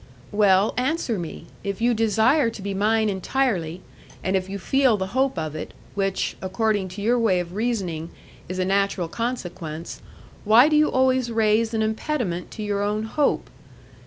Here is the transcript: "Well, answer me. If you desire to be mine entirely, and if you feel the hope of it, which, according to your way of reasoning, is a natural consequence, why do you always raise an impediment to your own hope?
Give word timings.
"Well, 0.31 0.73
answer 0.77 1.19
me. 1.19 1.45
If 1.63 1.79
you 1.79 1.93
desire 1.93 2.49
to 2.49 2.61
be 2.63 2.73
mine 2.73 3.07
entirely, 3.07 3.81
and 4.23 4.35
if 4.35 4.49
you 4.49 4.57
feel 4.57 4.97
the 4.97 5.05
hope 5.13 5.37
of 5.37 5.53
it, 5.55 5.75
which, 5.93 6.35
according 6.41 6.87
to 6.97 7.03
your 7.03 7.19
way 7.19 7.39
of 7.39 7.53
reasoning, 7.53 8.09
is 8.49 8.57
a 8.57 8.65
natural 8.65 9.07
consequence, 9.07 10.01
why 10.43 10.69
do 10.69 10.75
you 10.75 10.89
always 10.91 11.31
raise 11.31 11.75
an 11.75 11.83
impediment 11.83 12.49
to 12.49 12.63
your 12.63 12.81
own 12.81 13.03
hope? 13.03 13.47